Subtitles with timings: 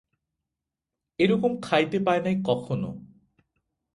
[1.19, 2.91] এ রকম খাইতে পায় নাই কখনও!